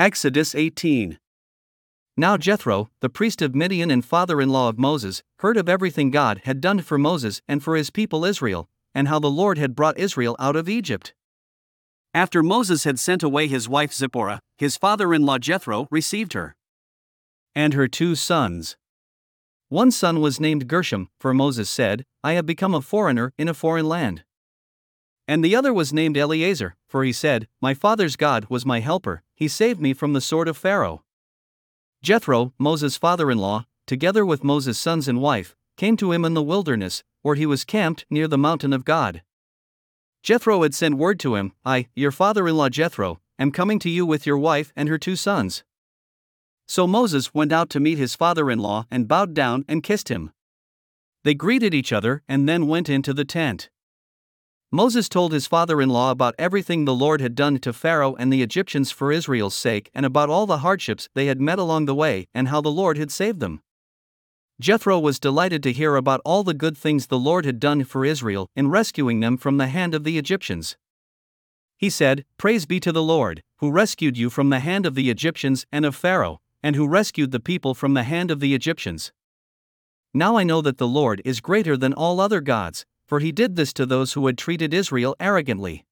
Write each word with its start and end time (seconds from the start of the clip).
Exodus 0.00 0.54
18. 0.54 1.18
Now 2.16 2.38
Jethro, 2.38 2.88
the 3.02 3.10
priest 3.10 3.42
of 3.42 3.54
Midian 3.54 3.90
and 3.90 4.02
father 4.02 4.40
in 4.40 4.48
law 4.48 4.70
of 4.70 4.78
Moses, 4.78 5.22
heard 5.40 5.58
of 5.58 5.68
everything 5.68 6.10
God 6.10 6.40
had 6.44 6.62
done 6.62 6.80
for 6.80 6.96
Moses 6.96 7.42
and 7.46 7.62
for 7.62 7.76
his 7.76 7.90
people 7.90 8.24
Israel, 8.24 8.70
and 8.94 9.08
how 9.08 9.18
the 9.18 9.28
Lord 9.28 9.58
had 9.58 9.74
brought 9.76 9.98
Israel 9.98 10.36
out 10.38 10.56
of 10.56 10.70
Egypt. 10.70 11.12
After 12.14 12.42
Moses 12.42 12.84
had 12.84 12.98
sent 12.98 13.22
away 13.22 13.46
his 13.46 13.68
wife 13.68 13.92
Zipporah, 13.92 14.40
his 14.56 14.78
father 14.78 15.12
in 15.12 15.26
law 15.26 15.36
Jethro 15.36 15.86
received 15.90 16.32
her 16.32 16.56
and 17.54 17.74
her 17.74 17.86
two 17.86 18.14
sons. 18.14 18.78
One 19.68 19.90
son 19.90 20.22
was 20.22 20.40
named 20.40 20.66
Gershom, 20.66 21.10
for 21.20 21.34
Moses 21.34 21.68
said, 21.68 22.06
I 22.24 22.32
have 22.32 22.46
become 22.46 22.74
a 22.74 22.80
foreigner 22.80 23.34
in 23.36 23.48
a 23.48 23.54
foreign 23.54 23.86
land. 23.86 24.24
And 25.30 25.44
the 25.44 25.54
other 25.54 25.72
was 25.72 25.92
named 25.92 26.16
Eleazar, 26.16 26.74
for 26.88 27.04
he 27.04 27.12
said, 27.12 27.46
My 27.60 27.72
father's 27.72 28.16
God 28.16 28.46
was 28.48 28.66
my 28.66 28.80
helper, 28.80 29.22
he 29.32 29.46
saved 29.46 29.80
me 29.80 29.94
from 29.94 30.12
the 30.12 30.20
sword 30.20 30.48
of 30.48 30.56
Pharaoh. 30.56 31.04
Jethro, 32.02 32.52
Moses' 32.58 32.96
father 32.96 33.30
in 33.30 33.38
law, 33.38 33.66
together 33.86 34.26
with 34.26 34.42
Moses' 34.42 34.76
sons 34.76 35.06
and 35.06 35.20
wife, 35.20 35.54
came 35.76 35.96
to 35.98 36.10
him 36.10 36.24
in 36.24 36.34
the 36.34 36.42
wilderness, 36.42 37.04
where 37.22 37.36
he 37.36 37.46
was 37.46 37.64
camped 37.64 38.06
near 38.10 38.26
the 38.26 38.36
mountain 38.36 38.72
of 38.72 38.84
God. 38.84 39.22
Jethro 40.24 40.64
had 40.64 40.74
sent 40.74 40.96
word 40.96 41.20
to 41.20 41.36
him 41.36 41.52
I, 41.64 41.86
your 41.94 42.10
father 42.10 42.48
in 42.48 42.56
law 42.56 42.68
Jethro, 42.68 43.20
am 43.38 43.52
coming 43.52 43.78
to 43.78 43.88
you 43.88 44.04
with 44.04 44.26
your 44.26 44.36
wife 44.36 44.72
and 44.74 44.88
her 44.88 44.98
two 44.98 45.14
sons. 45.14 45.62
So 46.66 46.88
Moses 46.88 47.32
went 47.32 47.52
out 47.52 47.70
to 47.70 47.78
meet 47.78 47.98
his 47.98 48.16
father 48.16 48.50
in 48.50 48.58
law 48.58 48.88
and 48.90 49.06
bowed 49.06 49.34
down 49.34 49.64
and 49.68 49.84
kissed 49.84 50.08
him. 50.08 50.32
They 51.22 51.34
greeted 51.34 51.72
each 51.72 51.92
other 51.92 52.24
and 52.28 52.48
then 52.48 52.66
went 52.66 52.88
into 52.88 53.14
the 53.14 53.24
tent. 53.24 53.70
Moses 54.72 55.08
told 55.08 55.32
his 55.32 55.48
father 55.48 55.80
in 55.80 55.88
law 55.88 56.12
about 56.12 56.36
everything 56.38 56.84
the 56.84 56.94
Lord 56.94 57.20
had 57.20 57.34
done 57.34 57.58
to 57.58 57.72
Pharaoh 57.72 58.14
and 58.14 58.32
the 58.32 58.42
Egyptians 58.42 58.92
for 58.92 59.10
Israel's 59.10 59.56
sake 59.56 59.90
and 59.92 60.06
about 60.06 60.30
all 60.30 60.46
the 60.46 60.58
hardships 60.58 61.08
they 61.14 61.26
had 61.26 61.40
met 61.40 61.58
along 61.58 61.86
the 61.86 61.94
way 61.94 62.28
and 62.32 62.46
how 62.46 62.60
the 62.60 62.70
Lord 62.70 62.96
had 62.96 63.10
saved 63.10 63.40
them. 63.40 63.62
Jethro 64.60 65.00
was 65.00 65.18
delighted 65.18 65.62
to 65.64 65.72
hear 65.72 65.96
about 65.96 66.20
all 66.24 66.44
the 66.44 66.54
good 66.54 66.78
things 66.78 67.08
the 67.08 67.18
Lord 67.18 67.44
had 67.44 67.58
done 67.58 67.82
for 67.82 68.04
Israel 68.04 68.48
in 68.54 68.68
rescuing 68.68 69.18
them 69.18 69.36
from 69.36 69.56
the 69.56 69.66
hand 69.66 69.92
of 69.92 70.04
the 70.04 70.18
Egyptians. 70.18 70.76
He 71.76 71.90
said, 71.90 72.24
Praise 72.36 72.64
be 72.64 72.78
to 72.78 72.92
the 72.92 73.02
Lord, 73.02 73.42
who 73.56 73.72
rescued 73.72 74.16
you 74.16 74.30
from 74.30 74.50
the 74.50 74.60
hand 74.60 74.86
of 74.86 74.94
the 74.94 75.10
Egyptians 75.10 75.66
and 75.72 75.84
of 75.84 75.96
Pharaoh, 75.96 76.40
and 76.62 76.76
who 76.76 76.86
rescued 76.86 77.32
the 77.32 77.40
people 77.40 77.74
from 77.74 77.94
the 77.94 78.04
hand 78.04 78.30
of 78.30 78.38
the 78.38 78.54
Egyptians. 78.54 79.12
Now 80.12 80.36
I 80.36 80.44
know 80.44 80.60
that 80.60 80.78
the 80.78 80.86
Lord 80.86 81.22
is 81.24 81.40
greater 81.40 81.76
than 81.76 81.94
all 81.94 82.20
other 82.20 82.40
gods, 82.40 82.84
for 83.10 83.18
he 83.18 83.32
did 83.32 83.56
this 83.56 83.72
to 83.72 83.84
those 83.84 84.12
who 84.12 84.24
had 84.28 84.38
treated 84.38 84.72
Israel 84.72 85.16
arrogantly. 85.18 85.84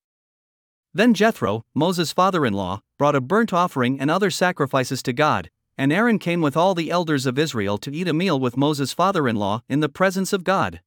Then 0.94 1.14
Jethro, 1.14 1.64
Moses' 1.74 2.12
father 2.12 2.46
in 2.46 2.52
law, 2.52 2.80
brought 2.96 3.16
a 3.16 3.20
burnt 3.20 3.52
offering 3.52 3.98
and 3.98 4.08
other 4.08 4.30
sacrifices 4.30 5.02
to 5.02 5.12
God, 5.12 5.50
and 5.76 5.92
Aaron 5.92 6.20
came 6.20 6.40
with 6.40 6.56
all 6.56 6.76
the 6.76 6.92
elders 6.92 7.26
of 7.26 7.36
Israel 7.36 7.76
to 7.78 7.92
eat 7.92 8.06
a 8.06 8.12
meal 8.12 8.38
with 8.38 8.56
Moses' 8.56 8.92
father 8.92 9.26
in 9.26 9.34
law 9.34 9.64
in 9.68 9.80
the 9.80 9.88
presence 9.88 10.32
of 10.32 10.44
God. 10.44 10.80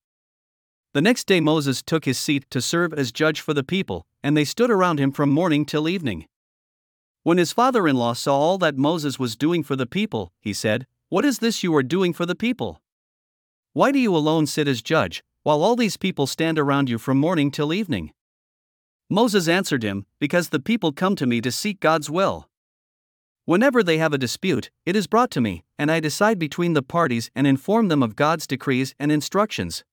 The 0.93 1.01
next 1.01 1.27
day 1.27 1.41
Moses 1.41 1.83
took 1.83 2.05
his 2.05 2.17
seat 2.17 2.49
to 2.51 2.61
serve 2.61 2.93
as 2.93 3.11
judge 3.11 3.41
for 3.41 3.53
the 3.53 3.61
people, 3.61 4.07
and 4.23 4.37
they 4.37 4.45
stood 4.45 4.71
around 4.71 5.01
him 5.01 5.11
from 5.11 5.31
morning 5.31 5.65
till 5.65 5.89
evening. 5.89 6.27
When 7.23 7.39
his 7.39 7.51
father 7.51 7.89
in 7.89 7.97
law 7.97 8.13
saw 8.13 8.39
all 8.39 8.57
that 8.59 8.77
Moses 8.77 9.19
was 9.19 9.35
doing 9.35 9.63
for 9.63 9.75
the 9.75 9.85
people, 9.85 10.31
he 10.39 10.53
said, 10.53 10.87
What 11.09 11.25
is 11.25 11.39
this 11.39 11.61
you 11.61 11.75
are 11.75 11.83
doing 11.83 12.13
for 12.13 12.25
the 12.25 12.35
people? 12.35 12.81
Why 13.73 13.91
do 13.91 13.99
you 13.99 14.15
alone 14.15 14.47
sit 14.47 14.69
as 14.69 14.81
judge, 14.81 15.25
while 15.43 15.63
all 15.63 15.75
these 15.75 15.97
people 15.97 16.27
stand 16.27 16.59
around 16.59 16.89
you 16.89 16.97
from 16.97 17.17
morning 17.17 17.51
till 17.51 17.73
evening? 17.73 18.11
Moses 19.09 19.47
answered 19.47 19.83
him, 19.83 20.05
Because 20.19 20.49
the 20.49 20.59
people 20.59 20.91
come 20.91 21.15
to 21.15 21.25
me 21.25 21.41
to 21.41 21.51
seek 21.51 21.79
God's 21.79 22.09
will. 22.09 22.47
Whenever 23.45 23.83
they 23.83 23.97
have 23.97 24.13
a 24.13 24.17
dispute, 24.17 24.69
it 24.85 24.95
is 24.95 25.07
brought 25.07 25.31
to 25.31 25.41
me, 25.41 25.63
and 25.77 25.91
I 25.91 25.99
decide 25.99 26.39
between 26.39 26.73
the 26.73 26.83
parties 26.83 27.31
and 27.35 27.45
inform 27.47 27.87
them 27.87 28.03
of 28.03 28.15
God's 28.15 28.45
decrees 28.45 28.93
and 28.99 29.11
instructions. 29.11 29.83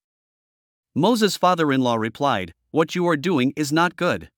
Moses' 0.94 1.36
father 1.36 1.72
in 1.72 1.80
law 1.80 1.96
replied, 1.96 2.52
What 2.70 2.94
you 2.94 3.08
are 3.08 3.16
doing 3.16 3.52
is 3.56 3.72
not 3.72 3.96
good. 3.96 4.30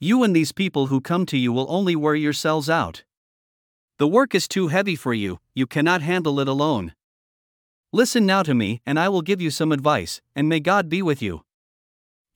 You 0.00 0.22
and 0.22 0.34
these 0.34 0.52
people 0.52 0.86
who 0.88 1.00
come 1.00 1.26
to 1.26 1.38
you 1.38 1.52
will 1.52 1.66
only 1.70 1.96
wear 1.96 2.14
yourselves 2.14 2.68
out. 2.68 3.04
The 3.98 4.08
work 4.08 4.34
is 4.34 4.46
too 4.46 4.68
heavy 4.68 4.94
for 4.94 5.14
you, 5.14 5.38
you 5.54 5.66
cannot 5.66 6.02
handle 6.02 6.38
it 6.40 6.48
alone. 6.48 6.92
Listen 7.92 8.26
now 8.26 8.42
to 8.42 8.54
me, 8.54 8.82
and 8.84 8.98
I 8.98 9.08
will 9.08 9.22
give 9.22 9.40
you 9.40 9.50
some 9.50 9.72
advice, 9.72 10.20
and 10.36 10.46
may 10.46 10.60
God 10.60 10.90
be 10.90 11.00
with 11.00 11.22
you. 11.22 11.42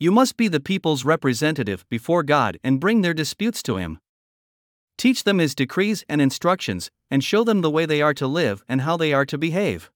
You 0.01 0.11
must 0.11 0.39
be 0.39 0.49
the 0.49 0.61
people's 0.61 1.05
representative 1.05 1.85
before 1.91 2.23
God 2.23 2.59
and 2.65 2.81
bring 2.81 3.03
their 3.03 3.13
disputes 3.13 3.63
to 3.65 3.77
Him. 3.77 3.99
Teach 4.97 5.25
them 5.25 5.39
His 5.39 5.55
decrees 5.55 6.07
and 6.09 6.23
instructions, 6.23 6.91
and 7.11 7.23
show 7.23 7.45
them 7.45 7.61
the 7.61 7.71
way 7.71 7.85
they 7.85 8.01
are 8.01 8.15
to 8.15 8.27
live 8.27 8.65
and 8.67 8.81
how 8.81 8.97
they 8.97 9.13
are 9.13 9.27
to 9.27 9.37
behave. 9.37 9.91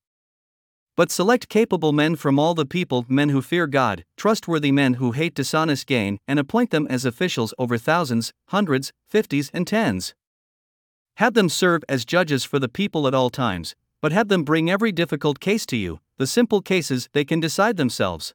But 0.94 1.10
select 1.10 1.48
capable 1.48 1.92
men 1.92 2.16
from 2.16 2.38
all 2.38 2.54
the 2.54 2.66
people, 2.66 3.06
men 3.08 3.30
who 3.30 3.40
fear 3.40 3.66
God, 3.66 4.04
trustworthy 4.18 4.72
men 4.72 4.94
who 4.94 5.12
hate 5.12 5.34
dishonest 5.34 5.86
gain, 5.86 6.18
and 6.28 6.38
appoint 6.38 6.70
them 6.70 6.86
as 6.90 7.06
officials 7.06 7.54
over 7.58 7.78
thousands, 7.78 8.34
hundreds, 8.48 8.92
fifties, 9.08 9.50
and 9.54 9.66
tens. 9.66 10.14
Have 11.16 11.32
them 11.32 11.48
serve 11.48 11.82
as 11.88 12.04
judges 12.04 12.44
for 12.44 12.58
the 12.58 12.68
people 12.68 13.06
at 13.06 13.14
all 13.14 13.30
times, 13.30 13.74
but 14.00 14.12
have 14.12 14.28
them 14.28 14.44
bring 14.44 14.70
every 14.70 14.92
difficult 14.92 15.40
case 15.40 15.66
to 15.66 15.76
you, 15.76 16.00
the 16.18 16.26
simple 16.26 16.60
cases 16.60 17.08
they 17.12 17.24
can 17.24 17.40
decide 17.40 17.76
themselves. 17.76 18.34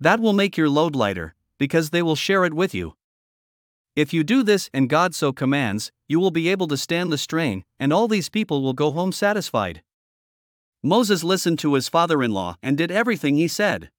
That 0.00 0.20
will 0.20 0.32
make 0.32 0.56
your 0.56 0.68
load 0.68 0.94
lighter, 0.94 1.34
because 1.58 1.90
they 1.90 2.02
will 2.02 2.16
share 2.16 2.44
it 2.44 2.54
with 2.54 2.74
you. 2.74 2.94
If 3.96 4.12
you 4.12 4.22
do 4.22 4.42
this 4.42 4.70
and 4.72 4.88
God 4.88 5.14
so 5.14 5.32
commands, 5.32 5.90
you 6.06 6.20
will 6.20 6.30
be 6.30 6.48
able 6.48 6.68
to 6.68 6.76
stand 6.76 7.10
the 7.10 7.18
strain, 7.18 7.64
and 7.80 7.92
all 7.92 8.06
these 8.06 8.28
people 8.28 8.62
will 8.62 8.72
go 8.72 8.92
home 8.92 9.10
satisfied. 9.10 9.82
Moses 10.82 11.24
listened 11.24 11.58
to 11.58 11.74
his 11.74 11.88
father 11.88 12.22
in 12.22 12.30
law 12.30 12.56
and 12.62 12.78
did 12.78 12.92
everything 12.92 13.36
he 13.36 13.48
said. 13.48 13.90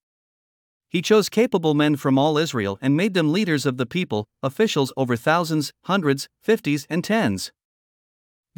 He 0.87 1.01
chose 1.01 1.27
capable 1.29 1.73
men 1.73 1.97
from 1.97 2.17
all 2.17 2.37
Israel 2.37 2.79
and 2.81 2.95
made 2.95 3.13
them 3.13 3.33
leaders 3.33 3.65
of 3.65 3.77
the 3.77 3.85
people, 3.85 4.27
officials 4.41 4.93
over 4.95 5.17
thousands, 5.17 5.73
hundreds, 5.83 6.29
fifties, 6.41 6.87
and 6.89 7.03
tens. 7.03 7.51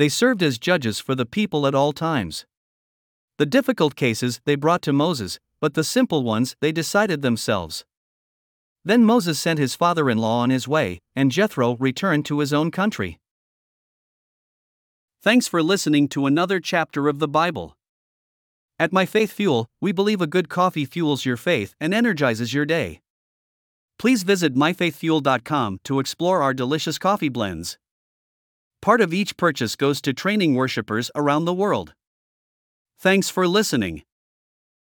They 0.02 0.10
served 0.10 0.42
as 0.42 0.58
judges 0.58 0.98
for 0.98 1.14
the 1.14 1.28
people 1.28 1.68
at 1.68 1.76
all 1.76 1.94
times. 1.94 2.48
The 3.38 3.46
difficult 3.46 3.96
cases 3.96 4.42
they 4.46 4.56
brought 4.56 4.82
to 4.82 4.92
Moses, 4.92 5.38
but 5.60 5.76
the 5.76 5.84
simple 5.84 6.24
ones 6.24 6.56
they 6.60 6.72
decided 6.72 7.22
themselves. 7.22 7.86
Then 8.84 9.06
Moses 9.06 9.40
sent 9.40 9.60
his 9.60 9.76
father 9.76 10.10
in 10.10 10.18
law 10.18 10.40
on 10.40 10.50
his 10.50 10.68
way, 10.68 11.02
and 11.16 11.30
Jethro 11.30 11.76
returned 11.76 12.26
to 12.26 12.40
his 12.40 12.52
own 12.52 12.72
country. 12.72 13.20
Thanks 15.22 15.48
for 15.48 15.62
listening 15.62 16.08
to 16.08 16.26
another 16.26 16.60
chapter 16.60 17.08
of 17.08 17.20
the 17.20 17.28
Bible. 17.28 17.78
At 18.80 18.92
My 18.92 19.06
Faith 19.06 19.32
Fuel, 19.34 19.68
we 19.80 19.92
believe 19.92 20.20
a 20.20 20.26
good 20.26 20.50
coffee 20.50 20.86
fuels 20.86 21.26
your 21.26 21.38
faith 21.38 21.76
and 21.80 21.94
energizes 21.94 22.56
your 22.56 22.66
day. 22.66 23.02
Please 24.00 24.24
visit 24.24 24.56
myfaithfuel.com 24.56 25.80
to 25.84 26.00
explore 26.00 26.42
our 26.42 26.56
delicious 26.56 26.98
coffee 26.98 27.30
blends. 27.30 27.78
Part 28.82 29.00
of 29.00 29.14
each 29.14 29.38
purchase 29.38 29.76
goes 29.76 30.02
to 30.02 30.12
training 30.12 30.56
worshippers 30.56 31.12
around 31.16 31.46
the 31.46 31.54
world. 31.54 31.94
Thanks 33.00 33.30
for 33.30 33.48
listening. 33.48 34.02